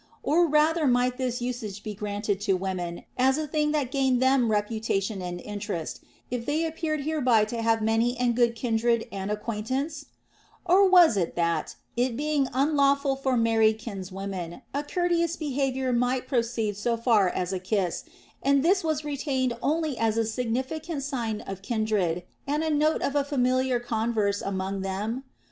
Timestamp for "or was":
10.75-11.17